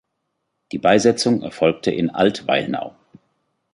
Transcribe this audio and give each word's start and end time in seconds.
Die 0.71 0.79
Beisetzung 0.79 1.43
erfolgte 1.43 1.91
in 1.91 2.09
Altweilnau. 2.09 2.95